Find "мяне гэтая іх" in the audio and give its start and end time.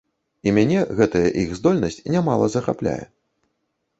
0.57-1.51